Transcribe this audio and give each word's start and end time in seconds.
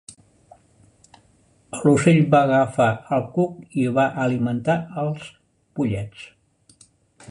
L'ocell 1.83 2.23
va 2.33 2.41
agafar 2.47 2.89
el 3.19 3.29
cuc 3.37 3.79
i 3.85 3.87
va 4.01 4.09
alimentar 4.27 4.81
els 5.05 5.33
pollets. 5.77 6.29